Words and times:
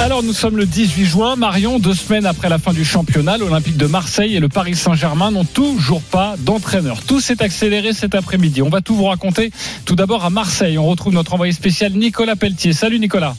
Alors 0.00 0.22
nous 0.22 0.32
sommes 0.32 0.56
le 0.56 0.66
18 0.66 1.04
juin, 1.06 1.36
Marion, 1.36 1.78
deux 1.78 1.94
semaines 1.94 2.26
après 2.26 2.48
la 2.48 2.58
fin 2.58 2.72
du 2.72 2.84
championnat, 2.84 3.38
l'Olympique 3.38 3.76
de 3.76 3.86
Marseille 3.86 4.36
et 4.36 4.40
le 4.40 4.48
Paris 4.48 4.74
Saint-Germain 4.74 5.30
n'ont 5.30 5.44
toujours 5.44 6.02
pas 6.02 6.34
d'entraîneur. 6.40 7.00
Tout 7.02 7.20
s'est 7.20 7.42
accéléré 7.42 7.92
cet 7.92 8.14
après-midi. 8.14 8.60
On 8.60 8.68
va 8.68 8.80
tout 8.80 8.94
vous 8.94 9.04
raconter. 9.04 9.50
Tout 9.86 9.94
d'abord 9.94 10.24
à 10.24 10.30
Marseille, 10.30 10.76
on 10.78 10.86
retrouve 10.86 11.14
notre 11.14 11.32
envoyé 11.32 11.52
spécial 11.52 11.92
Nicolas 11.92 12.36
Pelletier. 12.36 12.72
Salut 12.72 12.98
Nicolas. 12.98 13.34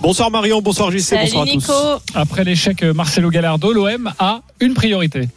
Bonsoir 0.00 0.30
Marion, 0.30 0.62
bonsoir 0.62 0.90
JC, 0.90 1.16
bonsoir 1.20 1.42
à 1.42 1.46
Nico. 1.46 1.60
tous. 1.60 2.02
Après 2.14 2.44
l'échec 2.44 2.82
Marcelo 2.82 3.28
Gallardo, 3.28 3.72
l'OM 3.72 4.10
a 4.18 4.40
une 4.60 4.74
priorité. 4.74 5.28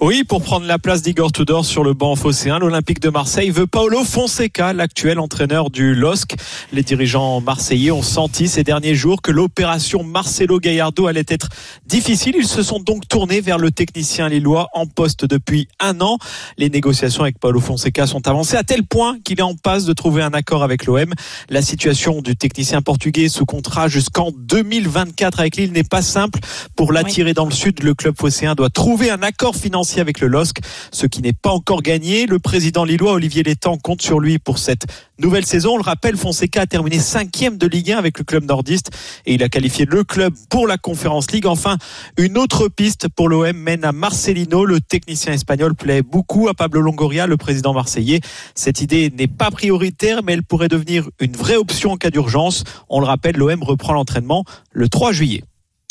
Oui, 0.00 0.24
pour 0.24 0.42
prendre 0.42 0.66
la 0.66 0.78
place 0.78 1.02
d'Igor 1.02 1.32
Tudor 1.32 1.64
sur 1.64 1.84
le 1.84 1.94
banc 1.94 2.16
phocéen, 2.16 2.58
l'Olympique 2.58 3.00
de 3.00 3.08
Marseille 3.08 3.50
veut 3.50 3.66
Paolo 3.66 4.04
Fonseca, 4.04 4.72
l'actuel 4.72 5.18
entraîneur 5.18 5.70
du 5.70 5.94
LOSC. 5.94 6.34
Les 6.72 6.82
dirigeants 6.82 7.40
marseillais 7.40 7.90
ont 7.90 8.02
senti 8.02 8.48
ces 8.48 8.64
derniers 8.64 8.94
jours 8.94 9.22
que 9.22 9.30
l'opération 9.30 10.02
Marcelo 10.02 10.58
Gallardo 10.58 11.06
allait 11.06 11.24
être 11.28 11.48
difficile. 11.86 12.34
Ils 12.38 12.46
se 12.46 12.62
sont 12.62 12.80
donc 12.80 13.08
tournés 13.08 13.40
vers 13.40 13.58
le 13.58 13.70
technicien 13.70 14.28
lillois 14.28 14.68
en 14.74 14.86
poste 14.86 15.24
depuis 15.24 15.68
un 15.78 16.00
an. 16.00 16.18
Les 16.58 16.70
négociations 16.70 17.22
avec 17.22 17.38
Paolo 17.38 17.60
Fonseca 17.60 18.06
sont 18.06 18.26
avancées 18.28 18.56
à 18.56 18.64
tel 18.64 18.84
point 18.84 19.18
qu'il 19.24 19.38
est 19.38 19.42
en 19.42 19.54
passe 19.54 19.84
de 19.84 19.92
trouver 19.92 20.22
un 20.22 20.32
accord 20.32 20.62
avec 20.62 20.86
l'OM. 20.86 21.12
La 21.48 21.62
situation 21.62 22.22
du 22.22 22.36
technicien 22.36 22.82
portugais 22.82 23.28
sous 23.28 23.46
contrat 23.46 23.88
jusqu'en 23.88 24.30
2024 24.32 25.40
avec 25.40 25.56
Lille 25.56 25.72
n'est 25.72 25.84
pas 25.84 26.02
simple. 26.02 26.40
Pour 26.76 26.92
l'attirer 26.92 27.34
dans 27.34 27.44
le 27.44 27.50
sud, 27.50 27.82
le 27.82 27.94
club 27.94 28.14
phocéen 28.18 28.54
doit 28.54 28.70
trouver 28.70 29.10
un 29.10 29.22
accord 29.22 29.54
financier 29.70 30.00
avec 30.00 30.18
le 30.18 30.26
LOSC, 30.26 30.58
ce 30.90 31.06
qui 31.06 31.22
n'est 31.22 31.32
pas 31.32 31.52
encore 31.52 31.80
gagné. 31.80 32.26
Le 32.26 32.40
président 32.40 32.82
lillois 32.82 33.12
Olivier 33.12 33.44
Létang 33.44 33.76
compte 33.76 34.02
sur 34.02 34.18
lui 34.18 34.40
pour 34.40 34.58
cette 34.58 34.84
nouvelle 35.20 35.46
saison. 35.46 35.74
On 35.74 35.76
le 35.76 35.84
rappelle, 35.84 36.16
Fonseca 36.16 36.62
a 36.62 36.66
terminé 36.66 36.98
cinquième 36.98 37.56
de 37.56 37.68
Ligue 37.68 37.92
1 37.92 37.98
avec 37.98 38.18
le 38.18 38.24
club 38.24 38.44
nordiste 38.46 38.90
et 39.26 39.34
il 39.34 39.44
a 39.44 39.48
qualifié 39.48 39.84
le 39.84 40.02
club 40.02 40.34
pour 40.48 40.66
la 40.66 40.76
Conférence 40.76 41.30
League. 41.30 41.46
Enfin, 41.46 41.76
une 42.18 42.36
autre 42.36 42.66
piste 42.66 43.06
pour 43.08 43.28
l'OM 43.28 43.56
mène 43.56 43.84
à 43.84 43.92
Marcelino. 43.92 44.64
Le 44.64 44.80
technicien 44.80 45.34
espagnol 45.34 45.76
plaît 45.76 46.02
beaucoup 46.02 46.48
à 46.48 46.54
Pablo 46.54 46.80
Longoria, 46.80 47.28
le 47.28 47.36
président 47.36 47.72
marseillais. 47.72 48.20
Cette 48.56 48.80
idée 48.80 49.12
n'est 49.16 49.28
pas 49.28 49.52
prioritaire, 49.52 50.24
mais 50.24 50.32
elle 50.32 50.42
pourrait 50.42 50.66
devenir 50.66 51.08
une 51.20 51.36
vraie 51.36 51.56
option 51.56 51.92
en 51.92 51.96
cas 51.96 52.10
d'urgence. 52.10 52.64
On 52.88 52.98
le 52.98 53.06
rappelle, 53.06 53.36
l'OM 53.36 53.62
reprend 53.62 53.92
l'entraînement 53.92 54.44
le 54.72 54.88
3 54.88 55.12
juillet. 55.12 55.44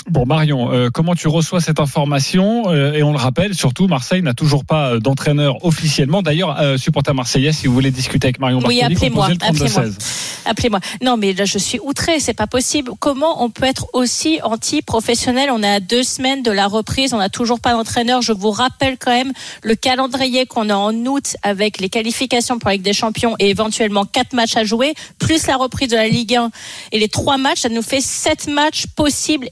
Bon 0.08 0.25
Marion, 0.25 0.72
euh, 0.72 0.89
comment 0.92 1.14
tu 1.14 1.28
reçois 1.28 1.59
cette 1.61 1.80
information 1.80 2.64
Euh, 2.72 2.94
Et 2.94 3.03
on 3.03 3.11
le 3.11 3.17
rappelle, 3.17 3.53
surtout 3.53 3.88
Marseille 3.88 4.22
n'a 4.22 4.33
toujours 4.33 4.66
pas 4.66 4.94
euh, 4.94 5.00
d'entraîneur 5.00 5.64
officiellement. 5.66 6.22
D'ailleurs, 6.23 6.59
euh, 6.59 6.78
supporter 6.78 7.14
marseillais, 7.14 7.52
si 7.52 7.67
vous 7.67 7.73
voulez 7.73 7.91
discuter 7.91 8.28
avec 8.28 8.39
Marion 8.39 8.59
Oui, 8.66 8.81
appelez-moi, 8.81 9.28
composez 9.28 9.33
le 9.33 9.39
32 9.39 9.66
appelez-moi. 9.66 9.83
16. 9.83 9.97
Appelez-moi. 10.45 10.79
Non, 11.03 11.18
mais 11.18 11.34
là, 11.34 11.46
je 11.46 11.57
suis 11.59 11.79
outrée, 11.84 12.19
c'est 12.19 12.34
pas 12.34 12.47
possible. 12.47 12.91
Comment 13.00 13.44
on 13.44 13.50
peut 13.50 13.66
être 13.66 13.88
aussi 13.94 14.40
anti-professionnel? 14.41 15.50
On 15.51 15.62
est 15.62 15.69
à 15.69 15.79
deux 15.79 16.03
semaines 16.03 16.41
de 16.44 16.52
la 16.52 16.68
reprise, 16.68 17.13
on 17.13 17.18
n'a 17.18 17.29
toujours 17.29 17.59
pas 17.59 17.73
d'entraîneur. 17.73 18.22
Je 18.22 18.31
vous 18.34 18.52
rappelle 18.52 18.97
quand 18.97 19.12
même 19.12 19.34
le 19.62 19.75
calendrier 19.75 20.46
qu'on 20.46 20.69
a 20.69 20.75
en 20.75 20.96
août 21.06 21.35
avec 21.44 21.79
les 21.79 21.90
qualifications 21.90 22.57
pour 22.57 22.69
la 22.69 22.75
Ligue 22.75 22.84
des 22.84 22.94
Champions 22.94 23.35
et 23.38 23.50
éventuellement 23.50 24.06
quatre 24.06 24.34
matchs 24.34 24.56
à 24.56 24.63
jouer, 24.63 24.94
plus 25.19 25.46
la 25.46 25.57
reprise 25.57 25.90
de 25.90 25.97
la 25.97 26.07
Ligue 26.07 26.35
1 26.35 26.50
et 26.94 27.00
les 27.00 27.09
trois 27.09 27.38
matchs, 27.38 27.59
ça 27.62 27.69
nous 27.69 27.81
fait 27.84 28.02
sept 28.02 28.47
matchs 28.47 28.85
possibles, 28.96 29.47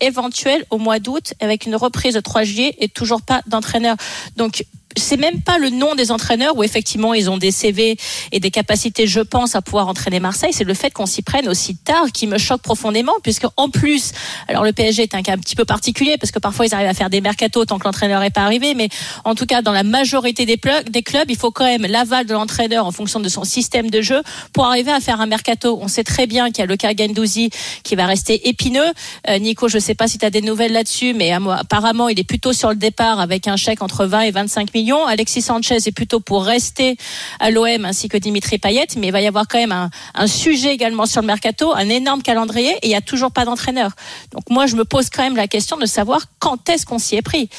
au 0.69 0.77
mois 0.77 0.99
d'août, 0.99 1.33
avec 1.39 1.65
une 1.65 1.75
reprise 1.75 2.15
de 2.15 2.19
3 2.19 2.43
juillet 2.43 2.75
et 2.79 2.89
toujours 2.89 3.21
pas 3.21 3.41
d'entraîneur. 3.47 3.95
Donc 4.35 4.65
c'est 4.97 5.17
même 5.17 5.41
pas 5.41 5.57
le 5.57 5.69
nom 5.69 5.95
des 5.95 6.11
entraîneurs 6.11 6.57
où 6.57 6.63
effectivement 6.63 7.13
ils 7.13 7.29
ont 7.29 7.37
des 7.37 7.51
CV 7.51 7.97
et 8.31 8.39
des 8.39 8.51
capacités, 8.51 9.07
je 9.07 9.19
pense, 9.19 9.55
à 9.55 9.61
pouvoir 9.61 9.87
entraîner 9.87 10.19
Marseille. 10.19 10.51
C'est 10.53 10.63
le 10.63 10.73
fait 10.73 10.91
qu'on 10.91 11.05
s'y 11.05 11.21
prenne 11.21 11.47
aussi 11.47 11.75
tard 11.75 12.07
qui 12.13 12.27
me 12.27 12.37
choque 12.37 12.61
profondément, 12.61 13.13
puisque 13.23 13.45
en 13.55 13.69
plus, 13.69 14.11
alors 14.47 14.63
le 14.63 14.73
PSG 14.73 15.03
est 15.03 15.15
un 15.15 15.21
cas 15.21 15.33
un 15.33 15.37
petit 15.37 15.55
peu 15.55 15.65
particulier 15.65 16.17
parce 16.17 16.31
que 16.31 16.39
parfois 16.39 16.65
ils 16.65 16.73
arrivent 16.73 16.87
à 16.89 16.93
faire 16.93 17.09
des 17.09 17.21
mercatos 17.21 17.65
tant 17.65 17.79
que 17.79 17.85
l'entraîneur 17.85 18.21
n'est 18.21 18.29
pas 18.29 18.41
arrivé, 18.41 18.73
mais 18.73 18.89
en 19.25 19.35
tout 19.35 19.45
cas 19.45 19.61
dans 19.61 19.71
la 19.71 19.83
majorité 19.83 20.45
des, 20.45 20.57
clubs, 20.57 21.29
il 21.29 21.37
faut 21.37 21.51
quand 21.51 21.65
même 21.65 21.85
l'aval 21.85 22.25
de 22.25 22.33
l'entraîneur 22.33 22.85
en 22.85 22.91
fonction 22.91 23.19
de 23.19 23.29
son 23.29 23.43
système 23.43 23.89
de 23.89 24.01
jeu 24.01 24.21
pour 24.53 24.65
arriver 24.65 24.91
à 24.91 24.99
faire 24.99 25.21
un 25.21 25.25
mercato. 25.25 25.77
On 25.81 25.87
sait 25.87 26.03
très 26.03 26.27
bien 26.27 26.47
qu'il 26.47 26.59
y 26.59 26.61
a 26.63 26.65
le 26.65 26.75
cas 26.75 26.91
Gendouzi 26.97 27.49
qui 27.83 27.95
va 27.95 28.05
rester 28.05 28.47
épineux. 28.49 28.91
Euh, 29.29 29.39
Nico, 29.39 29.67
je 29.67 29.79
sais 29.79 29.95
pas 29.95 30.07
si 30.07 30.17
tu 30.17 30.25
as 30.25 30.29
des 30.29 30.41
nouvelles 30.41 30.73
là-dessus, 30.73 31.13
mais 31.13 31.31
apparemment 31.31 32.09
il 32.09 32.19
est 32.19 32.23
plutôt 32.23 32.53
sur 32.53 32.69
le 32.69 32.75
départ 32.75 33.19
avec 33.19 33.47
un 33.47 33.55
chèque 33.55 33.81
entre 33.81 34.05
20 34.05 34.21
et 34.21 34.31
25 34.31 34.73
millions. 34.73 34.86
Alexis 34.95 35.41
Sanchez 35.41 35.77
est 35.85 35.91
plutôt 35.91 36.19
pour 36.19 36.43
rester 36.43 36.97
à 37.39 37.51
l'OM 37.51 37.85
ainsi 37.85 38.09
que 38.09 38.17
Dimitri 38.17 38.57
Payet, 38.57 38.87
mais 38.97 39.07
il 39.07 39.11
va 39.11 39.21
y 39.21 39.27
avoir 39.27 39.47
quand 39.47 39.57
même 39.57 39.89
un, 40.13 40.27
sujet 40.27 40.73
également 40.73 41.05
sur 41.05 41.21
le 41.21 41.27
mercato, 41.27 41.73
un 41.73 41.89
énorme 41.89 42.21
calendrier 42.21 42.71
et 42.81 42.87
il 42.87 42.89
n'y 42.89 42.95
a 42.95 43.01
toujours 43.01 43.31
pas 43.31 43.45
d'entraîneur. 43.45 43.91
Donc 44.31 44.49
moi 44.49 44.65
je 44.65 44.75
me 44.75 44.85
pose 44.85 45.09
quand 45.09 45.23
même 45.23 45.35
la 45.35 45.47
question 45.47 45.77
de 45.77 45.85
savoir 45.85 46.21
quand 46.39 46.69
est-ce 46.69 46.85
qu'on 46.85 46.99
s'y 46.99 47.15
est 47.15 47.21
pris. 47.21 47.49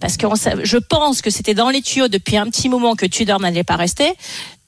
Parce 0.00 0.16
que 0.16 0.26
je 0.64 0.78
pense 0.78 1.22
que 1.22 1.30
c'était 1.30 1.54
dans 1.54 1.70
les 1.70 1.80
tuyaux 1.80 2.08
depuis 2.08 2.36
un 2.36 2.46
petit 2.46 2.68
moment 2.68 2.96
que 2.96 3.06
Tudor 3.06 3.38
n'allait 3.38 3.64
pas 3.64 3.76
rester. 3.76 4.12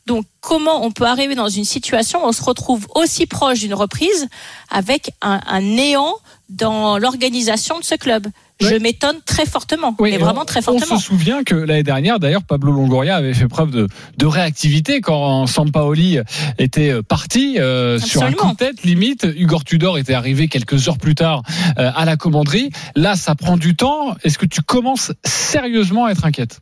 Donc, 0.06 0.26
comment 0.40 0.84
on 0.84 0.92
peut 0.92 1.06
arriver 1.06 1.34
dans 1.34 1.48
une 1.48 1.64
situation 1.64 2.22
où 2.22 2.28
on 2.28 2.32
se 2.32 2.42
retrouve 2.42 2.86
aussi 2.94 3.26
proche 3.26 3.60
d'une 3.60 3.74
reprise 3.74 4.28
avec 4.70 5.10
un 5.22 5.60
néant 5.62 6.14
dans 6.50 6.98
l'organisation 6.98 7.78
de 7.78 7.84
ce 7.84 7.94
club? 7.94 8.28
Je 8.60 8.74
m'étonne 8.76 9.16
très 9.26 9.46
fortement, 9.46 9.94
Oui, 9.98 10.12
mais 10.12 10.18
vraiment 10.18 10.42
on- 10.42 10.44
très 10.44 10.62
fortement. 10.62 10.94
On 10.94 10.98
se 10.98 11.04
souvient 11.04 11.42
que 11.42 11.54
l'année 11.54 11.82
dernière, 11.82 12.18
d'ailleurs, 12.20 12.44
Pablo 12.44 12.72
Longoria 12.72 13.16
avait 13.16 13.34
fait 13.34 13.48
preuve 13.48 13.70
de, 13.70 13.88
de 14.16 14.26
réactivité 14.26 15.00
quand 15.00 15.46
Sampaoli 15.46 16.18
était 16.58 16.90
euh, 16.90 17.02
parti 17.02 17.58
euh, 17.58 17.98
sur 17.98 18.22
un 18.22 18.32
coup 18.32 18.52
de 18.52 18.56
tête 18.56 18.82
limite. 18.84 19.26
Hugo 19.36 19.58
Tudor 19.64 19.98
était 19.98 20.14
arrivé 20.14 20.48
quelques 20.48 20.88
heures 20.88 20.98
plus 20.98 21.14
tard 21.14 21.42
euh, 21.78 21.90
à 21.94 22.04
la 22.04 22.16
commanderie. 22.16 22.70
Là, 22.94 23.16
ça 23.16 23.34
prend 23.34 23.56
du 23.56 23.74
temps. 23.76 24.16
Est-ce 24.22 24.38
que 24.38 24.46
tu 24.46 24.62
commences 24.62 25.12
sérieusement 25.24 26.06
à 26.06 26.12
être 26.12 26.24
inquiète? 26.24 26.60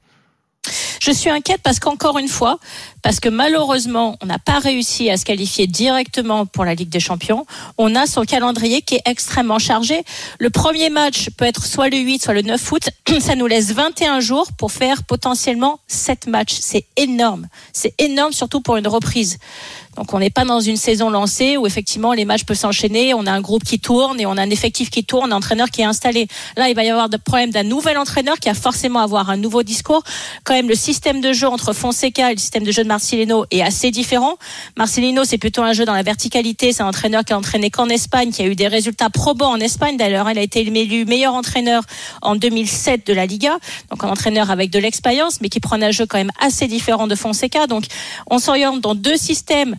Je 1.04 1.10
suis 1.10 1.30
inquiète 1.30 1.62
parce 1.64 1.80
qu'encore 1.80 2.18
une 2.18 2.28
fois, 2.28 2.60
parce 3.02 3.18
que 3.18 3.28
malheureusement, 3.28 4.16
on 4.22 4.26
n'a 4.26 4.38
pas 4.38 4.60
réussi 4.60 5.10
à 5.10 5.16
se 5.16 5.24
qualifier 5.24 5.66
directement 5.66 6.46
pour 6.46 6.64
la 6.64 6.76
Ligue 6.76 6.90
des 6.90 7.00
Champions. 7.00 7.44
On 7.76 7.96
a 7.96 8.06
son 8.06 8.22
calendrier 8.22 8.82
qui 8.82 8.94
est 8.94 9.02
extrêmement 9.04 9.58
chargé. 9.58 10.04
Le 10.38 10.48
premier 10.48 10.90
match 10.90 11.30
peut 11.36 11.44
être 11.44 11.66
soit 11.66 11.88
le 11.88 11.96
8, 11.96 12.22
soit 12.22 12.34
le 12.34 12.42
9 12.42 12.70
août. 12.70 12.88
Ça 13.20 13.34
nous 13.34 13.48
laisse 13.48 13.72
21 13.72 14.20
jours 14.20 14.46
pour 14.56 14.70
faire 14.70 15.02
potentiellement 15.02 15.80
7 15.88 16.28
matchs. 16.28 16.58
C'est 16.60 16.86
énorme. 16.96 17.48
C'est 17.72 18.00
énorme, 18.00 18.32
surtout 18.32 18.60
pour 18.60 18.76
une 18.76 18.86
reprise. 18.86 19.38
Donc 19.96 20.14
on 20.14 20.20
n'est 20.20 20.30
pas 20.30 20.44
dans 20.44 20.60
une 20.60 20.78
saison 20.78 21.10
lancée 21.10 21.58
où 21.58 21.66
effectivement 21.66 22.14
les 22.14 22.24
matchs 22.24 22.44
peuvent 22.44 22.56
s'enchaîner, 22.56 23.12
on 23.12 23.26
a 23.26 23.32
un 23.32 23.42
groupe 23.42 23.62
qui 23.62 23.78
tourne 23.78 24.18
et 24.20 24.26
on 24.26 24.38
a 24.38 24.42
un 24.42 24.48
effectif 24.48 24.88
qui 24.88 25.04
tourne, 25.04 25.32
un 25.32 25.36
entraîneur 25.36 25.68
qui 25.68 25.82
est 25.82 25.84
installé. 25.84 26.28
Là, 26.56 26.70
il 26.70 26.74
va 26.74 26.82
y 26.82 26.88
avoir 26.88 27.10
des 27.10 27.18
problèmes 27.18 27.50
d'un 27.50 27.62
nouvel 27.62 27.98
entraîneur 27.98 28.38
qui 28.38 28.48
a 28.48 28.54
forcément 28.54 29.00
à 29.00 29.02
avoir 29.02 29.28
un 29.28 29.36
nouveau 29.36 29.62
discours. 29.62 30.02
Quand 30.44 30.54
même, 30.54 30.68
le 30.68 30.74
système 30.92 31.22
de 31.22 31.32
jeu 31.32 31.48
entre 31.48 31.72
Fonseca 31.72 32.30
et 32.30 32.34
le 32.34 32.38
système 32.38 32.64
de 32.64 32.70
jeu 32.70 32.82
de 32.82 32.88
Marcelino 32.88 33.46
est 33.50 33.62
assez 33.62 33.90
différent. 33.90 34.36
Marcelino, 34.76 35.24
c'est 35.24 35.38
plutôt 35.38 35.62
un 35.62 35.72
jeu 35.72 35.86
dans 35.86 35.94
la 35.94 36.02
verticalité. 36.02 36.72
C'est 36.72 36.82
un 36.82 36.86
entraîneur 36.86 37.24
qui 37.24 37.32
a 37.32 37.38
entraîné 37.38 37.70
qu'en 37.70 37.88
Espagne, 37.88 38.30
qui 38.30 38.42
a 38.42 38.46
eu 38.46 38.54
des 38.54 38.68
résultats 38.68 39.08
probants 39.08 39.52
en 39.52 39.60
Espagne. 39.60 39.96
D'ailleurs, 39.96 40.30
il 40.30 40.38
a 40.38 40.42
été 40.42 40.60
élu 40.60 41.06
meilleur 41.06 41.34
entraîneur 41.34 41.82
en 42.20 42.36
2007 42.36 43.06
de 43.06 43.14
la 43.14 43.24
Liga. 43.24 43.56
Donc 43.90 44.04
un 44.04 44.08
entraîneur 44.08 44.50
avec 44.50 44.70
de 44.70 44.78
l'expérience, 44.78 45.40
mais 45.40 45.48
qui 45.48 45.60
prend 45.60 45.80
un 45.80 45.90
jeu 45.90 46.04
quand 46.04 46.18
même 46.18 46.32
assez 46.40 46.68
différent 46.68 47.06
de 47.06 47.14
Fonseca. 47.14 47.66
Donc 47.66 47.84
on 48.30 48.38
s'oriente 48.38 48.80
dans 48.80 48.94
deux 48.94 49.16
systèmes 49.16 49.76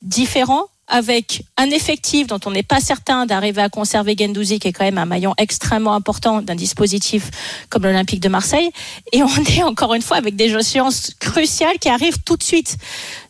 différents 0.00 0.66
avec 0.88 1.42
un 1.56 1.70
effectif 1.70 2.26
dont 2.26 2.40
on 2.44 2.50
n'est 2.50 2.62
pas 2.62 2.80
certain 2.80 3.24
d'arriver 3.24 3.62
à 3.62 3.68
conserver 3.68 4.14
Gendouzi, 4.18 4.58
qui 4.58 4.68
est 4.68 4.72
quand 4.72 4.84
même 4.84 4.98
un 4.98 5.06
maillon 5.06 5.34
extrêmement 5.38 5.94
important 5.94 6.42
d'un 6.42 6.54
dispositif 6.54 7.30
comme 7.70 7.84
l'Olympique 7.84 8.20
de 8.20 8.28
Marseille. 8.28 8.70
Et 9.12 9.22
on 9.22 9.44
est 9.44 9.62
encore 9.62 9.94
une 9.94 10.02
fois 10.02 10.16
avec 10.16 10.36
des 10.36 10.54
échéances 10.54 11.12
cruciales 11.18 11.78
qui 11.78 11.88
arrivent 11.88 12.22
tout 12.24 12.36
de 12.36 12.42
suite. 12.42 12.76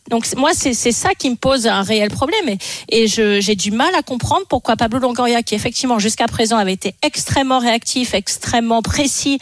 Donc 0.09 0.25
moi, 0.35 0.51
c'est 0.53 0.73
ça 0.73 1.13
qui 1.17 1.29
me 1.29 1.35
pose 1.35 1.67
un 1.67 1.81
réel 1.81 2.09
problème. 2.09 2.57
Et, 2.89 3.03
et 3.03 3.07
j'ai 3.07 3.55
du 3.55 3.71
mal 3.71 3.93
à 3.95 4.01
comprendre 4.01 4.45
pourquoi 4.49 4.75
Pablo 4.75 4.99
Longoria, 4.99 5.43
qui 5.43 5.55
effectivement 5.55 5.99
jusqu'à 5.99 6.27
présent 6.27 6.57
avait 6.57 6.73
été 6.73 6.95
extrêmement 7.03 7.59
réactif, 7.59 8.13
extrêmement 8.13 8.81
précis 8.81 9.39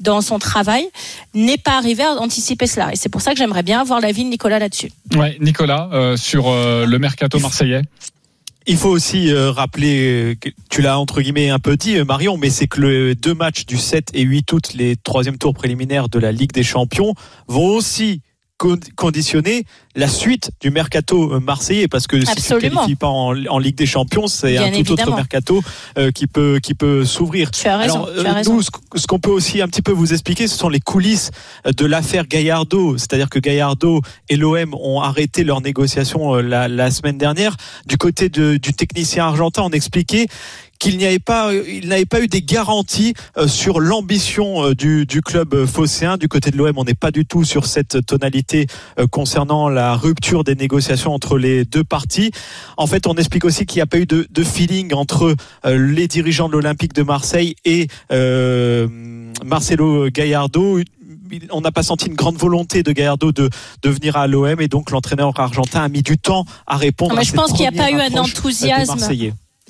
dans 0.00 0.20
son 0.20 0.38
travail, 0.38 0.88
n'est 1.34 1.58
pas 1.58 1.76
arrivé 1.76 2.02
à 2.02 2.12
anticiper 2.12 2.66
cela. 2.66 2.92
Et 2.92 2.96
c'est 2.96 3.08
pour 3.08 3.20
ça 3.20 3.32
que 3.32 3.38
j'aimerais 3.38 3.62
bien 3.62 3.80
avoir 3.80 4.00
l'avis 4.00 4.24
de 4.24 4.28
Nicolas 4.28 4.58
là-dessus. 4.58 4.90
Ouais, 5.16 5.36
Nicolas, 5.40 5.88
euh, 5.92 6.16
sur 6.16 6.48
euh, 6.48 6.86
le 6.86 6.98
mercato 6.98 7.38
marseillais. 7.38 7.82
Il 8.66 8.78
faut 8.78 8.88
aussi 8.88 9.30
euh, 9.30 9.50
rappeler, 9.50 10.38
que 10.40 10.48
tu 10.70 10.80
l'as 10.80 10.98
entre 10.98 11.20
guillemets 11.20 11.50
un 11.50 11.58
peu 11.58 11.76
dit, 11.76 12.02
Marion, 12.02 12.38
mais 12.38 12.48
c'est 12.48 12.66
que 12.66 12.80
les 12.80 13.14
deux 13.14 13.34
matchs 13.34 13.66
du 13.66 13.76
7 13.76 14.10
et 14.14 14.22
8 14.22 14.52
août, 14.52 14.74
les 14.74 14.96
troisième 14.96 15.36
tours 15.36 15.52
préliminaires 15.52 16.08
de 16.08 16.18
la 16.18 16.32
Ligue 16.32 16.52
des 16.52 16.62
Champions, 16.62 17.14
vont 17.46 17.66
aussi 17.66 18.22
conditionner 18.58 19.64
la 19.96 20.08
suite 20.08 20.50
du 20.60 20.70
mercato 20.70 21.32
euh, 21.32 21.40
marseillais 21.40 21.88
parce 21.88 22.06
que 22.06 22.24
si 22.24 22.34
tu 22.34 22.54
ne 22.54 22.60
qualifies 22.60 22.94
pas 22.94 23.08
en, 23.08 23.32
Ligue 23.58 23.76
des 23.76 23.86
Champions, 23.86 24.26
c'est 24.26 24.56
un 24.56 24.70
tout 24.70 24.92
autre 24.92 25.14
mercato 25.14 25.62
euh, 25.98 26.10
qui 26.10 26.26
peut 26.26 26.58
qui 26.62 26.74
peut 26.74 27.04
s'ouvrir. 27.04 27.50
Tu 27.50 27.66
as 27.66 27.76
raison. 27.76 28.06
Euh, 28.08 28.42
nous, 28.44 28.62
ce 28.62 29.06
qu'on 29.06 29.18
peut 29.18 29.30
aussi 29.30 29.60
un 29.60 29.68
petit 29.68 29.82
peu 29.82 29.92
vous 29.92 30.12
expliquer, 30.12 30.46
ce 30.46 30.56
sont 30.56 30.68
les 30.68 30.80
coulisses 30.80 31.30
de 31.64 31.86
l'affaire 31.86 32.26
Gallardo. 32.26 32.96
C'est-à-dire 32.96 33.28
que 33.28 33.38
Gallardo 33.38 34.00
et 34.28 34.36
l'OM 34.36 34.74
ont 34.74 35.00
arrêté 35.00 35.44
leurs 35.44 35.60
négociations 35.60 36.34
la, 36.34 36.68
la, 36.68 36.90
semaine 36.90 37.18
dernière. 37.18 37.56
Du 37.86 37.96
côté 37.96 38.28
de, 38.28 38.56
du 38.56 38.72
technicien 38.72 39.26
argentin, 39.26 39.62
on 39.64 39.70
expliquait 39.70 40.26
qu'il 40.84 40.98
n'y 40.98 41.06
avait 41.06 41.18
pas, 41.18 41.50
il 41.54 41.88
n'avait 41.88 42.04
pas 42.04 42.20
eu 42.20 42.26
des 42.26 42.42
garanties 42.42 43.14
euh, 43.38 43.48
sur 43.48 43.80
l'ambition 43.80 44.66
euh, 44.66 44.74
du, 44.74 45.06
du 45.06 45.22
club 45.22 45.64
phocéen. 45.64 46.18
Du 46.18 46.28
côté 46.28 46.50
de 46.50 46.58
l'OM, 46.58 46.76
on 46.76 46.84
n'est 46.84 46.92
pas 46.92 47.10
du 47.10 47.24
tout 47.24 47.42
sur 47.42 47.64
cette 47.64 48.04
tonalité 48.04 48.66
euh, 48.98 49.06
concernant 49.06 49.70
la 49.70 49.96
rupture 49.96 50.44
des 50.44 50.54
négociations 50.54 51.14
entre 51.14 51.38
les 51.38 51.64
deux 51.64 51.84
parties. 51.84 52.32
En 52.76 52.86
fait, 52.86 53.06
on 53.06 53.14
explique 53.14 53.46
aussi 53.46 53.64
qu'il 53.64 53.78
n'y 53.78 53.82
a 53.82 53.86
pas 53.86 53.96
eu 53.96 54.04
de, 54.04 54.26
de 54.30 54.44
feeling 54.44 54.92
entre 54.92 55.34
les 55.64 56.06
dirigeants 56.06 56.48
de 56.48 56.52
l'Olympique 56.52 56.92
de 56.92 57.02
Marseille 57.02 57.56
et 57.64 57.88
Marcelo 59.42 60.10
Gallardo 60.10 60.80
on 61.50 61.60
n'a 61.62 61.72
pas 61.72 61.82
senti 61.82 62.06
une 62.06 62.14
grande 62.14 62.36
volonté 62.36 62.82
de 62.82 62.92
Gallardo 62.92 63.32
de, 63.32 63.50
de 63.82 63.90
venir 63.90 64.16
à 64.16 64.28
l'OM 64.28 64.60
et 64.60 64.68
donc 64.68 64.90
l'entraîneur 64.90 65.32
argentin 65.40 65.82
a 65.82 65.88
mis 65.88 66.02
du 66.02 66.16
temps 66.16 66.44
à 66.66 66.76
répondre. 66.76 67.20
je 67.22 67.32
pense 67.32 67.52
qu'il 67.52 67.62
n'y 67.62 67.66
a 67.66 67.72
pas 67.72 67.90
eu 67.90 67.96
un 67.96 68.16
enthousiasme 68.18 68.98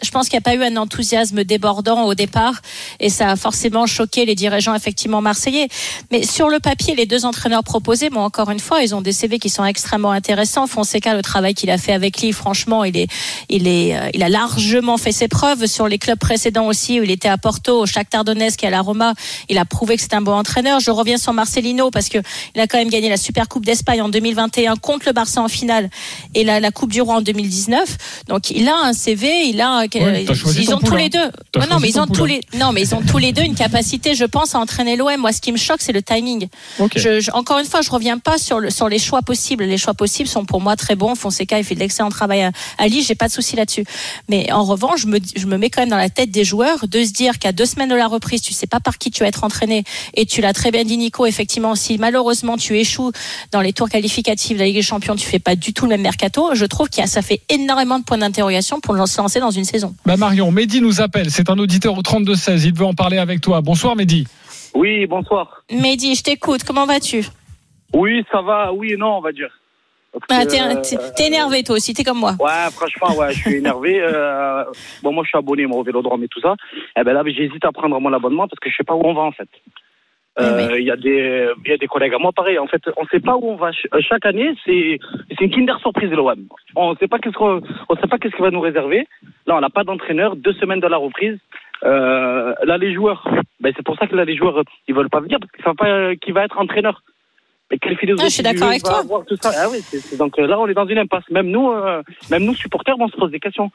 je 0.04 0.10
pense 0.10 0.28
qu'il 0.28 0.36
n'y 0.36 0.42
a 0.42 0.42
pas 0.42 0.54
eu 0.54 0.62
un 0.62 0.76
enthousiasme 0.76 1.44
débordant 1.44 2.04
au 2.04 2.14
départ 2.14 2.60
et 3.00 3.10
ça 3.10 3.30
a 3.30 3.36
forcément 3.36 3.86
choqué 3.86 4.24
les 4.24 4.34
dirigeants 4.34 4.74
effectivement 4.74 5.20
marseillais. 5.20 5.68
Mais 6.10 6.24
sur 6.24 6.48
le 6.48 6.60
papier, 6.60 6.94
les 6.94 7.06
deux 7.06 7.24
entraîneurs 7.24 7.64
proposés, 7.64 8.10
bon, 8.10 8.20
encore 8.20 8.50
une 8.50 8.60
fois, 8.60 8.82
ils 8.82 8.94
ont 8.94 9.00
des 9.00 9.12
CV 9.12 9.38
qui 9.38 9.48
sont 9.48 9.64
extrêmement 9.64 10.12
intéressants. 10.12 10.66
Fonseca, 10.66 11.14
le 11.14 11.22
travail 11.22 11.54
qu'il 11.54 11.70
a 11.70 11.78
fait 11.78 11.92
avec 11.92 12.20
lui, 12.20 12.32
franchement, 12.32 12.84
il 12.84 12.96
est, 12.96 13.08
il 13.48 13.66
est, 13.66 13.96
euh, 13.96 14.10
il 14.14 14.22
a 14.22 14.28
largement 14.28 14.98
fait 14.98 15.12
ses 15.12 15.28
preuves 15.28 15.66
sur 15.66 15.88
les 15.88 15.98
clubs 15.98 16.18
précédents 16.18 16.66
aussi 16.66 17.00
où 17.00 17.02
il 17.02 17.10
était 17.10 17.28
à 17.28 17.38
Porto, 17.38 17.80
au 17.80 17.86
Shakhtar 17.86 18.24
Donetsk 18.24 18.62
et 18.64 18.66
à 18.66 18.70
la 18.70 18.80
Roma. 18.80 19.14
Il 19.48 19.58
a 19.58 19.64
prouvé 19.64 19.96
que 19.96 20.02
c'est 20.02 20.14
un 20.14 20.20
bon 20.20 20.32
entraîneur. 20.32 20.80
Je 20.80 20.90
reviens 20.90 21.18
sur 21.18 21.32
Marcelino 21.32 21.90
parce 21.90 22.08
que 22.08 22.18
il 22.54 22.60
a 22.60 22.66
quand 22.66 22.78
même 22.78 22.90
gagné 22.90 23.08
la 23.08 23.16
Super 23.16 23.48
Coupe 23.48 23.64
d'Espagne 23.64 24.02
en 24.02 24.08
2021 24.08 24.76
contre 24.76 25.06
le 25.06 25.12
Barça 25.12 25.40
en 25.40 25.48
finale 25.48 25.90
et 26.34 26.44
la, 26.44 26.70
Coupe 26.70 26.92
du 26.92 27.00
Roi 27.00 27.16
en 27.16 27.20
2019. 27.20 28.24
Donc 28.28 28.50
il 28.50 28.68
a 28.68 28.76
un 28.84 28.92
CV, 28.92 29.46
il 29.46 29.60
a 29.60 29.86
ils 29.94 30.74
ont 30.74 30.78
tous 30.78 30.96
les 30.96 31.08
deux. 31.08 31.30
Non, 31.70 31.78
mais 31.80 31.88
ils 31.88 32.00
ont 32.00 32.06
tous 32.06 32.24
les. 32.24 32.40
Non, 32.54 32.72
mais 32.72 32.82
ils 32.82 32.94
ont 32.94 33.02
tous 33.02 33.18
les 33.18 33.32
deux 33.32 33.42
une 33.42 33.54
capacité, 33.54 34.14
je 34.14 34.24
pense, 34.24 34.54
à 34.54 34.58
entraîner 34.58 34.96
l'OM. 34.96 35.16
Moi, 35.18 35.32
ce 35.32 35.40
qui 35.40 35.52
me 35.52 35.56
choque, 35.56 35.80
c'est 35.80 35.92
le 35.92 36.02
timing. 36.02 36.48
encore 37.32 37.58
une 37.58 37.66
fois, 37.66 37.82
je 37.82 37.90
reviens 37.90 38.18
pas 38.18 38.38
sur 38.38 38.60
le, 38.60 38.70
sur 38.70 38.88
les 38.88 38.98
choix 38.98 39.22
possibles. 39.22 39.64
Les 39.64 39.78
choix 39.78 39.94
possibles 39.94 40.28
sont 40.28 40.44
pour 40.44 40.60
moi 40.60 40.76
très 40.76 40.96
bons. 40.96 41.14
Fonseca, 41.14 41.58
il 41.58 41.64
fait 41.64 41.74
de 41.74 41.80
l'excellent 41.80 42.08
travail 42.08 42.42
à, 42.42 42.52
à 42.78 42.88
Lille. 42.88 43.04
J'ai 43.04 43.14
pas 43.14 43.28
de 43.28 43.32
souci 43.32 43.56
là-dessus. 43.56 43.84
Mais 44.28 44.50
en 44.52 44.64
revanche, 44.64 45.02
je 45.02 45.06
me, 45.06 45.18
je 45.36 45.46
me 45.46 45.56
mets 45.56 45.70
quand 45.70 45.82
même 45.82 45.90
dans 45.90 45.96
la 45.96 46.10
tête 46.10 46.30
des 46.30 46.44
joueurs 46.44 46.88
de 46.88 47.04
se 47.04 47.12
dire 47.12 47.38
qu'à 47.38 47.52
deux 47.52 47.66
semaines 47.66 47.90
de 47.90 47.94
la 47.94 48.06
reprise, 48.06 48.42
tu 48.42 48.52
sais 48.52 48.66
pas 48.66 48.80
par 48.80 48.98
qui 48.98 49.10
tu 49.10 49.20
vas 49.20 49.28
être 49.28 49.44
entraîné. 49.44 49.84
Et 50.14 50.26
tu 50.26 50.40
l'as 50.40 50.52
très 50.52 50.70
bien 50.70 50.84
dit, 50.84 50.96
Nico. 50.96 51.26
Effectivement, 51.26 51.74
si 51.74 51.98
malheureusement 51.98 52.56
tu 52.56 52.78
échoues 52.78 53.12
dans 53.52 53.60
les 53.60 53.72
tours 53.72 53.88
qualificatifs 53.88 54.54
de 54.54 54.58
la 54.58 54.66
Ligue 54.66 54.76
des 54.76 54.82
Champions, 54.82 55.16
tu 55.16 55.26
fais 55.26 55.38
pas 55.38 55.56
du 55.56 55.72
tout 55.72 55.84
le 55.84 55.90
même 55.90 56.02
mercato. 56.02 56.54
Je 56.54 56.64
trouve 56.64 56.88
qu'il 56.88 57.04
ça 57.06 57.22
fait 57.22 57.40
énormément 57.48 57.98
de 57.98 58.04
points 58.04 58.18
d'interrogation 58.18 58.80
pour 58.80 58.94
se 59.06 59.18
lancer 59.18 59.40
dans 59.40 59.50
une 59.50 59.64
saison. 59.64 59.83
Bah 60.06 60.16
Marion, 60.16 60.50
Mehdi 60.50 60.80
nous 60.80 61.00
appelle. 61.00 61.30
C'est 61.30 61.50
un 61.50 61.58
auditeur 61.58 61.96
au 61.96 62.02
32-16. 62.02 62.66
Il 62.66 62.74
veut 62.74 62.84
en 62.84 62.94
parler 62.94 63.18
avec 63.18 63.40
toi. 63.40 63.60
Bonsoir 63.60 63.96
Mehdi. 63.96 64.26
Oui, 64.74 65.06
bonsoir. 65.06 65.62
Mehdi, 65.70 66.14
je 66.14 66.22
t'écoute. 66.22 66.64
Comment 66.64 66.86
vas-tu? 66.86 67.24
Oui, 67.92 68.24
ça 68.30 68.42
va. 68.42 68.72
Oui 68.72 68.92
et 68.92 68.96
non, 68.96 69.18
on 69.18 69.20
va 69.20 69.32
dire. 69.32 69.50
Ah, 70.30 70.44
t'es, 70.46 71.26
énervé 71.26 71.64
toi 71.64 71.76
aussi, 71.76 71.92
t'es 71.92 72.04
comme 72.04 72.18
moi. 72.18 72.34
Ouais, 72.38 72.70
franchement, 72.72 73.16
ouais, 73.18 73.32
je 73.32 73.40
suis 73.40 73.54
énervé. 73.54 74.00
Euh, 74.14 74.64
bon, 75.02 75.12
moi, 75.12 75.24
je 75.24 75.28
suis 75.28 75.38
abonné 75.38 75.66
au 75.66 75.82
Vélodrome 75.82 76.22
et 76.22 76.28
tout 76.28 76.40
ça. 76.40 76.54
Et 76.72 77.00
eh 77.00 77.04
ben 77.04 77.14
là, 77.14 77.22
j'hésite 77.26 77.64
à 77.64 77.72
prendre 77.72 77.98
mon 77.98 78.12
abonnement 78.12 78.46
parce 78.46 78.60
que 78.60 78.70
je 78.70 78.76
sais 78.76 78.84
pas 78.84 78.94
où 78.94 79.02
on 79.04 79.14
va 79.14 79.22
en 79.22 79.32
fait. 79.32 79.48
Euh, 80.40 80.78
il 80.78 80.84
y 80.84 80.90
a 80.90 80.96
des 80.96 81.48
il 81.64 81.70
y 81.70 81.74
a 81.74 81.76
des 81.76 81.86
collègues 81.86 82.14
à 82.14 82.18
moi 82.18 82.32
pareil 82.32 82.58
en 82.58 82.66
fait 82.66 82.82
on 82.96 83.06
sait 83.06 83.20
pas 83.20 83.36
où 83.36 83.50
on 83.50 83.54
va 83.54 83.70
chaque 84.00 84.26
année 84.26 84.52
c'est 84.64 84.98
c'est 85.28 85.44
une 85.44 85.50
Kinder 85.50 85.78
surprise 85.78 86.10
l'OM 86.10 86.48
on 86.74 86.96
sait 86.96 87.06
pas 87.06 87.20
qu'est-ce 87.20 87.36
qu'on 87.36 87.60
on 87.88 87.94
sait 87.94 88.08
pas 88.08 88.18
qu'est-ce 88.18 88.34
qu'il 88.34 88.42
va 88.42 88.50
nous 88.50 88.60
réserver 88.60 89.06
là 89.46 89.56
on 89.56 89.60
n'a 89.60 89.70
pas 89.70 89.84
d'entraîneur 89.84 90.36
deux 90.36 90.52
semaines 90.54 90.80
de 90.80 90.86
la 90.86 90.96
reprise 90.96 91.38
euh, 91.84 92.54
là 92.64 92.78
les 92.78 92.94
joueurs 92.94 93.28
ben 93.60 93.72
c'est 93.76 93.84
pour 93.84 93.96
ça 93.96 94.06
que 94.06 94.16
là 94.16 94.24
les 94.24 94.36
joueurs 94.36 94.62
ils 94.88 94.94
veulent 94.94 95.10
pas 95.10 95.20
venir 95.20 95.38
parce 95.40 95.52
qu'ils 95.52 95.64
savent 95.64 95.74
pas 95.76 96.16
qui 96.16 96.32
va 96.32 96.44
être 96.44 96.58
entraîneur 96.58 97.02
et 97.70 97.78
quelle 97.78 97.96
philosophie 97.96 98.26
ah, 98.26 98.28
je 98.28 98.34
suis 98.34 98.42
d'accord 98.42 98.68
avec 98.68 98.82
toi 98.82 99.02
tout 99.26 99.36
ça? 99.40 99.50
Ah, 99.56 99.68
oui, 99.70 99.80
donc 100.18 100.36
là 100.38 100.58
on 100.58 100.68
est 100.68 100.74
dans 100.74 100.86
une 100.86 100.98
impasse 100.98 101.28
même 101.30 101.48
nous 101.48 101.70
euh, 101.70 102.02
même 102.30 102.44
nous 102.44 102.54
supporters 102.54 102.96
on 102.98 103.08
se 103.08 103.16
pose 103.16 103.30
des 103.30 103.40
questions 103.40 103.70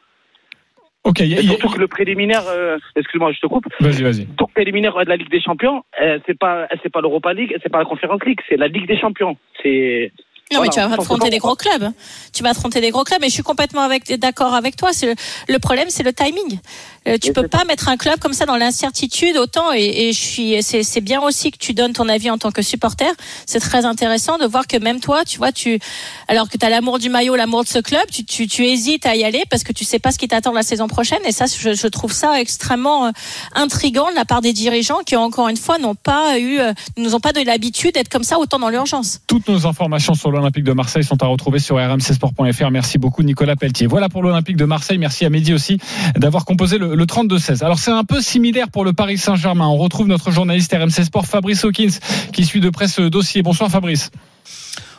Ok. 1.03 1.19
Y 1.21 1.37
a, 1.37 1.41
surtout 1.41 1.69
que 1.69 1.79
le 1.79 1.87
préliminaire, 1.87 2.43
euh, 2.47 2.77
excuse-moi, 2.95 3.31
je 3.31 3.39
te 3.39 3.47
coupe. 3.47 3.65
Vas-y, 3.79 4.03
vas-y. 4.03 4.27
Le 4.39 4.53
préliminaire 4.53 4.93
de 4.93 5.09
la 5.09 5.15
Ligue 5.15 5.31
des 5.31 5.41
Champions, 5.41 5.83
euh, 6.01 6.19
c'est 6.25 6.37
pas, 6.37 6.67
c'est 6.83 6.91
pas 6.91 7.01
l'Europa 7.01 7.33
League, 7.33 7.55
c'est 7.63 7.69
pas 7.69 7.79
la 7.79 7.85
Conférence 7.85 8.21
League, 8.25 8.39
c'est 8.49 8.57
la 8.57 8.67
Ligue 8.67 8.87
des 8.87 8.99
Champions. 8.99 9.37
C'est 9.63 10.11
non, 10.51 10.61
mais 10.61 10.69
tu 10.69 10.79
vas 10.79 10.91
affronter 10.91 11.29
des 11.29 11.37
gros 11.37 11.55
clubs. 11.55 11.91
Tu 12.33 12.41
vas 12.41 12.49
affronter 12.49 12.81
des 12.81 12.89
gros 12.89 13.03
clubs. 13.03 13.23
Et 13.23 13.27
je 13.27 13.33
suis 13.33 13.43
complètement 13.43 13.81
avec, 13.81 14.11
d'accord 14.19 14.55
avec 14.55 14.75
toi. 14.75 14.89
Le, 15.03 15.13
le, 15.47 15.59
problème, 15.59 15.89
c'est 15.89 16.01
le 16.01 16.11
timing. 16.11 16.59
Euh, 17.07 17.17
tu 17.21 17.33
peux 17.33 17.47
pas 17.47 17.65
mettre 17.65 17.87
un 17.87 17.97
club 17.97 18.19
comme 18.19 18.33
ça 18.33 18.47
dans 18.47 18.57
l'incertitude 18.57 19.37
autant. 19.37 19.71
Et, 19.73 20.07
et 20.07 20.13
je 20.13 20.19
suis, 20.19 20.63
c'est 20.63 21.01
bien 21.01 21.21
aussi 21.21 21.51
que 21.51 21.57
tu 21.57 21.73
donnes 21.75 21.93
ton 21.93 22.09
avis 22.09 22.31
en 22.31 22.39
tant 22.39 22.49
que 22.51 22.63
supporter. 22.63 23.05
C'est 23.45 23.59
très 23.59 23.85
intéressant 23.85 24.39
de 24.39 24.45
voir 24.45 24.65
que 24.65 24.77
même 24.77 24.99
toi, 24.99 25.23
tu 25.23 25.37
vois, 25.37 25.51
tu, 25.51 25.79
alors 26.27 26.49
que 26.49 26.57
tu 26.57 26.65
as 26.65 26.69
l'amour 26.69 26.97
du 26.97 27.09
maillot, 27.09 27.35
l'amour 27.35 27.63
de 27.63 27.69
ce 27.69 27.79
club, 27.79 28.01
tu, 28.11 28.25
tu, 28.25 28.47
tu, 28.47 28.65
hésites 28.65 29.05
à 29.05 29.15
y 29.15 29.23
aller 29.23 29.43
parce 29.51 29.63
que 29.63 29.71
tu 29.71 29.85
sais 29.85 29.99
pas 29.99 30.11
ce 30.11 30.17
qui 30.17 30.27
t'attend 30.27 30.53
la 30.53 30.63
saison 30.63 30.87
prochaine. 30.87 31.19
Et 31.25 31.31
ça, 31.31 31.45
je, 31.45 31.73
je, 31.73 31.87
trouve 31.87 32.11
ça 32.11 32.41
extrêmement 32.41 33.05
euh, 33.05 33.11
intrigant 33.53 34.09
de 34.09 34.15
la 34.15 34.25
part 34.25 34.41
des 34.41 34.53
dirigeants 34.53 34.99
qui, 35.05 35.15
encore 35.15 35.47
une 35.47 35.57
fois, 35.57 35.77
n'ont 35.77 35.95
pas 35.95 36.39
eu, 36.39 36.59
euh, 36.59 36.73
nous 36.97 37.13
ont 37.13 37.19
pas 37.19 37.33
de 37.33 37.41
l'habitude 37.41 37.93
d'être 37.93 38.09
comme 38.09 38.23
ça 38.23 38.39
autant 38.39 38.57
dans 38.57 38.69
l'urgence. 38.69 39.19
Toutes 39.27 39.47
nos 39.47 39.67
informations 39.67 40.15
sur 40.15 40.31
le 40.31 40.38
l'Olympique 40.39 40.63
de 40.63 40.73
Marseille 40.73 41.03
sont 41.03 41.21
à 41.21 41.27
retrouver 41.27 41.59
sur 41.59 41.75
rmcsport.fr. 41.75 42.71
Merci 42.71 42.97
beaucoup 42.97 43.23
Nicolas 43.23 43.55
Pelletier. 43.55 43.87
Voilà 43.87 44.09
pour 44.09 44.23
l'Olympique 44.23 44.57
de 44.57 44.65
Marseille. 44.65 44.97
Merci 44.97 45.25
à 45.25 45.29
Mehdi 45.29 45.53
aussi 45.53 45.77
d'avoir 46.15 46.45
composé 46.45 46.77
le, 46.77 47.05
32-16. 47.05 47.63
Alors 47.63 47.79
c'est 47.79 47.91
un 47.91 48.03
peu 48.03 48.21
similaire 48.21 48.69
pour 48.69 48.85
le 48.85 48.93
Paris 48.93 49.17
Saint-Germain. 49.17 49.67
On 49.67 49.77
retrouve 49.77 50.07
notre 50.07 50.31
journaliste 50.31 50.73
RMC 50.73 51.03
Sport 51.05 51.25
Fabrice 51.25 51.63
Hawkins 51.63 51.99
qui 52.31 52.45
suit 52.45 52.59
de 52.59 52.69
près 52.69 52.87
ce 52.87 53.01
dossier. 53.01 53.41
Bonsoir 53.41 53.69
Fabrice. 53.69 54.11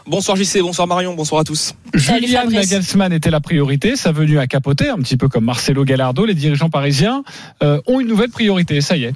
Bonsoir 0.07 0.37
JC, 0.37 0.61
bonsoir 0.61 0.89
Marion, 0.89 1.15
bonsoir 1.15 1.43
à 1.43 1.45
tous. 1.45 1.75
Julian 1.95 2.49
Nagelsmann 2.49 3.13
était 3.13 3.31
la 3.31 3.41
priorité, 3.41 3.97
sa 3.97 4.13
venue 4.13 4.39
à 4.39 4.47
capoter, 4.47 4.89
un 4.89 4.97
petit 4.97 5.17
peu 5.17 5.29
comme 5.29 5.45
Marcelo 5.45 5.85
Gallardo. 5.85 6.25
Les 6.25 6.35
dirigeants 6.35 6.71
parisiens 6.71 7.23
euh, 7.63 7.81
ont 7.87 8.01
une 8.01 8.09
nouvelle 8.09 8.31
priorité, 8.31 8.81
ça 8.81 8.97
y 8.97 9.05
est. 9.05 9.15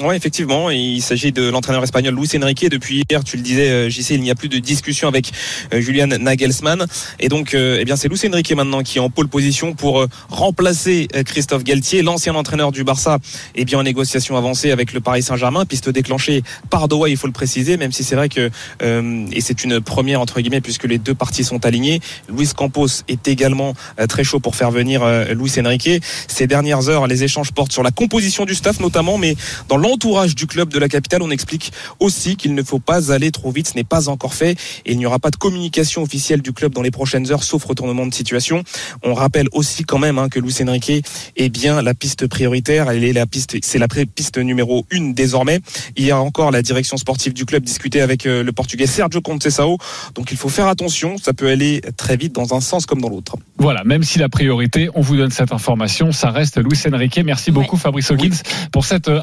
Oui, 0.00 0.14
effectivement. 0.14 0.70
Il 0.70 1.02
s'agit 1.02 1.32
de 1.32 1.50
l'entraîneur 1.50 1.82
espagnol 1.82 2.14
Luis 2.14 2.30
Enrique. 2.40 2.68
Depuis 2.70 3.02
hier, 3.10 3.24
tu 3.24 3.36
le 3.36 3.42
disais, 3.42 3.68
euh, 3.68 3.90
JC, 3.90 4.10
il 4.10 4.20
n'y 4.20 4.30
a 4.30 4.36
plus 4.36 4.48
de 4.48 4.58
discussion 4.58 5.08
avec 5.08 5.32
euh, 5.74 5.80
Julian 5.80 6.06
Nagelsmann. 6.06 6.86
Et 7.18 7.28
donc, 7.28 7.52
euh, 7.52 7.78
eh 7.80 7.84
bien, 7.84 7.96
c'est 7.96 8.06
Luis 8.06 8.20
Enrique 8.28 8.52
maintenant 8.52 8.84
qui 8.84 8.98
est 8.98 9.00
en 9.00 9.10
pole 9.10 9.26
position 9.26 9.74
pour 9.74 10.06
remplacer 10.28 11.08
Christophe 11.26 11.64
Galtier, 11.64 12.02
l'ancien 12.02 12.36
entraîneur 12.36 12.70
du 12.70 12.84
Barça, 12.84 13.18
eh 13.56 13.64
bien 13.64 13.80
en 13.80 13.82
négociation 13.82 14.36
avancée 14.36 14.70
avec 14.70 14.92
le 14.92 15.00
Paris 15.00 15.22
Saint-Germain. 15.22 15.66
Piste 15.66 15.88
déclenchée 15.88 16.42
par 16.70 16.86
Doha, 16.86 17.08
il 17.08 17.16
faut 17.16 17.26
le 17.26 17.32
préciser, 17.32 17.76
même 17.76 17.90
si 17.90 18.04
c'est 18.04 18.14
vrai 18.14 18.28
que, 18.28 18.50
et 18.80 19.40
c'est 19.40 19.64
une 19.64 19.80
première 19.80 20.20
entre 20.20 20.40
guillemets, 20.40 20.60
puisque 20.60 20.84
les 20.84 20.98
deux 20.98 21.14
parties 21.14 21.44
sont 21.44 21.64
alignées. 21.66 22.00
Luis 22.28 22.48
Campos 22.54 23.02
est 23.08 23.26
également 23.28 23.74
très 24.08 24.24
chaud 24.24 24.40
pour 24.40 24.54
faire 24.54 24.70
venir 24.70 25.04
Luis 25.34 25.52
Enrique. 25.58 26.02
Ces 26.28 26.46
dernières 26.46 26.88
heures, 26.88 27.06
les 27.06 27.24
échanges 27.24 27.52
portent 27.52 27.72
sur 27.72 27.82
la 27.82 27.90
composition 27.90 28.44
du 28.44 28.54
staff 28.54 28.80
notamment, 28.80 29.18
mais 29.18 29.36
dans 29.68 29.76
l'entourage 29.88 30.34
du 30.34 30.46
club 30.46 30.68
de 30.68 30.78
la 30.78 30.88
capitale, 30.88 31.22
on 31.22 31.30
explique 31.30 31.72
aussi 31.98 32.36
qu'il 32.36 32.54
ne 32.54 32.62
faut 32.62 32.78
pas 32.78 33.10
aller 33.10 33.30
trop 33.30 33.50
vite. 33.50 33.68
Ce 33.68 33.74
n'est 33.74 33.84
pas 33.84 34.08
encore 34.10 34.34
fait 34.34 34.52
et 34.84 34.92
il 34.92 34.98
n'y 34.98 35.06
aura 35.06 35.18
pas 35.18 35.30
de 35.30 35.36
communication 35.36 36.02
officielle 36.02 36.42
du 36.42 36.52
club 36.52 36.74
dans 36.74 36.82
les 36.82 36.90
prochaines 36.90 37.32
heures, 37.32 37.42
sauf 37.42 37.64
retournement 37.64 38.06
de 38.06 38.12
situation. 38.12 38.62
On 39.02 39.14
rappelle 39.14 39.48
aussi 39.52 39.84
quand 39.84 39.98
même 39.98 40.18
hein, 40.18 40.28
que 40.28 40.40
Luis 40.40 40.54
Enrique 40.60 41.04
est 41.36 41.48
bien 41.48 41.80
la 41.80 41.94
piste 41.94 42.26
prioritaire. 42.26 42.90
Elle 42.90 43.02
est 43.02 43.14
la 43.14 43.26
piste, 43.26 43.56
c'est 43.62 43.78
la 43.78 43.88
piste 43.88 44.36
numéro 44.36 44.84
une 44.90 45.14
désormais. 45.14 45.60
Hier 45.96 46.22
encore, 46.22 46.50
la 46.50 46.60
direction 46.60 46.98
sportive 46.98 47.32
du 47.32 47.46
club 47.46 47.62
discutait 47.64 48.02
avec 48.02 48.26
euh, 48.26 48.42
le 48.42 48.52
Portugais 48.52 48.86
Sergio 48.86 49.22
Conceição. 49.22 49.78
Donc 50.14 50.32
il 50.32 50.36
faut 50.36 50.50
faire 50.50 50.66
attention. 50.66 51.16
Ça 51.16 51.32
peut 51.32 51.48
aller 51.48 51.80
très 51.96 52.18
vite 52.18 52.34
dans 52.34 52.54
un 52.54 52.60
sens 52.60 52.84
comme 52.84 53.00
dans 53.00 53.08
l'autre. 53.08 53.36
Voilà, 53.56 53.84
même 53.84 54.02
si 54.02 54.18
la 54.18 54.28
priorité, 54.28 54.90
on 54.94 55.00
vous 55.00 55.16
donne 55.16 55.30
cette 55.30 55.52
information, 55.52 56.12
ça 56.12 56.30
reste 56.30 56.58
Luis 56.58 56.78
Enrique. 56.92 57.20
Merci 57.24 57.50
beaucoup 57.50 57.76
Fabrice 57.78 58.10
Hawkins 58.10 58.42
pour 58.70 58.84
cette 58.84 59.08
euh, 59.08 59.22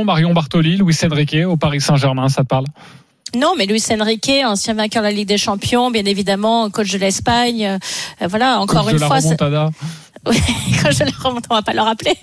Marion 0.00 0.32
Bartoli, 0.32 0.76
Luis 0.76 0.98
Enrique 1.04 1.36
au 1.46 1.56
Paris 1.56 1.80
Saint-Germain, 1.80 2.28
ça 2.28 2.42
te 2.42 2.48
parle? 2.48 2.64
Non, 3.36 3.54
mais 3.56 3.66
Luis 3.66 3.82
Enrique, 3.90 4.30
ancien 4.44 4.74
vainqueur 4.74 5.02
de 5.02 5.08
la 5.08 5.12
Ligue 5.12 5.28
des 5.28 5.38
Champions, 5.38 5.90
bien 5.90 6.04
évidemment, 6.04 6.68
coach 6.70 6.92
de 6.92 6.98
l'Espagne. 6.98 7.64
Euh, 7.64 8.26
voilà, 8.28 8.58
encore 8.60 8.88
une 8.90 8.98
fois. 8.98 9.20
quand 10.82 10.92
je 10.92 11.02
le 11.02 11.10
remonte, 11.20 11.44
on 11.50 11.54
va 11.54 11.62
pas 11.62 11.72
le 11.72 11.80
rappeler. 11.80 12.14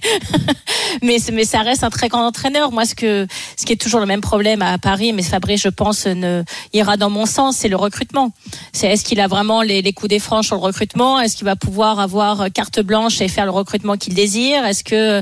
mais, 1.01 1.18
mais 1.34 1.44
ça 1.44 1.60
reste 1.60 1.84
un 1.84 1.89
très 1.89 2.08
grand 2.08 2.25
entraîneur. 2.25 2.72
Moi, 2.72 2.86
ce 2.86 2.96
que, 2.96 3.27
ce 3.58 3.65
qui 3.65 3.74
est 3.74 3.82
toujours 3.82 4.00
le 4.00 4.06
même 4.06 4.22
problème 4.22 4.62
à 4.62 4.77
Paris, 4.77 5.12
mais 5.12 5.22
Fabrice, 5.22 5.62
je 5.62 5.70
pense, 5.70 6.06
ne 6.06 6.44
ira 6.72 6.96
dans 6.96 7.10
mon 7.10 7.25
sens, 7.25 7.58
c'est 7.58 7.68
le 7.68 7.75
recrutement. 7.75 8.32
C'est 8.72 8.88
est-ce 8.88 9.03
qu'il 9.03 9.20
a 9.20 9.27
vraiment 9.27 9.62
les, 9.62 9.82
les 9.82 9.91
coups 9.91 10.10
des 10.10 10.20
franches 10.20 10.48
sur 10.48 10.56
le 10.56 10.62
recrutement? 10.62 11.20
Est-ce 11.20 11.36
qu'il 11.36 11.44
va 11.44 11.58
pouvoir 11.58 12.00
avoir 12.00 12.50
carte 12.53 12.79
blanche 12.79 13.20
et 13.20 13.27
faire 13.27 13.46
le 13.46 13.51
recrutement 13.51 13.98
qu'il 13.98 14.13
désire? 14.13 14.65
Est-ce 14.65 14.86
que 14.86 15.22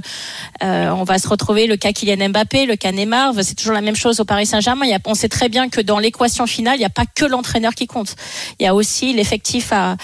euh, 0.63 0.89
on 0.91 1.03
va 1.03 1.17
se 1.17 1.27
retrouver 1.27 1.65
le 1.65 1.77
cas 1.77 1.93
Kylian 1.93 2.29
Mbappé, 2.29 2.67
le 2.67 2.75
cas 2.75 2.91
Neymar? 2.91 3.33
C'est 3.41 3.55
toujours 3.55 3.73
la 3.73 3.81
même 3.81 3.95
chose 3.95 4.19
au 4.19 4.25
Paris 4.25 4.45
Saint-Germain. 4.45 4.85
On 5.05 5.15
sait 5.15 5.29
très 5.29 5.49
bien 5.49 5.69
que 5.69 5.81
dans 5.81 5.97
l'équation 5.97 6.45
finale, 6.45 6.75
il 6.75 6.79
n'y 6.79 6.85
a 6.85 6.89
pas 6.89 7.05
que 7.05 7.25
l'entraîneur 7.25 7.73
qui 7.73 7.87
compte. 7.87 8.15
Il 8.59 8.63
y 8.63 8.67
a 8.67 8.75
aussi 8.75 9.13
l'effectif 9.13 9.73
à, 9.73 9.97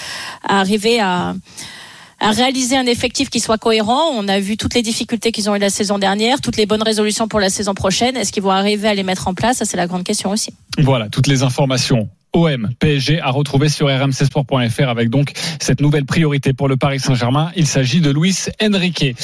à 0.43 0.59
arriver 0.59 0.99
à 0.99 1.35
à 2.23 2.31
réaliser 2.31 2.77
un 2.77 2.85
effectif 2.85 3.29
qui 3.29 3.41
soit 3.41 3.57
cohérent. 3.57 4.11
On 4.13 4.27
a 4.29 4.39
vu 4.39 4.55
toutes 4.55 4.75
les 4.75 4.81
difficultés 4.81 5.33
qu'ils 5.33 5.49
ont 5.49 5.55
eu 5.55 5.59
la 5.59 5.69
saison 5.69 5.99
dernière, 5.99 6.39
toutes 6.39 6.55
les 6.55 6.65
bonnes 6.65 6.81
résolutions 6.81 7.27
pour 7.27 7.41
la 7.41 7.49
saison 7.49 7.73
prochaine. 7.73 8.15
Est-ce 8.15 8.31
qu'ils 8.31 8.43
vont 8.43 8.51
arriver 8.51 8.87
à 8.87 8.93
les 8.93 9.03
mettre 9.03 9.27
en 9.27 9.33
place? 9.33 9.57
Ça, 9.57 9.65
c'est 9.65 9.77
la 9.77 9.87
grande 9.87 10.03
question 10.03 10.31
aussi. 10.31 10.53
Voilà, 10.77 11.09
toutes 11.09 11.27
les 11.27 11.43
informations 11.43 12.09
OM, 12.33 12.69
PSG 12.79 13.21
à 13.21 13.29
retrouver 13.29 13.69
sur 13.69 13.87
rmcsport.fr 13.87 14.89
avec 14.89 15.09
donc 15.09 15.33
cette 15.59 15.81
nouvelle 15.81 16.05
priorité 16.05 16.53
pour 16.53 16.67
le 16.67 16.77
Paris 16.77 16.99
Saint-Germain. 16.99 17.51
Il 17.55 17.67
s'agit 17.67 18.01
de 18.01 18.09
Luis 18.09 18.47
Enrique. 18.61 19.15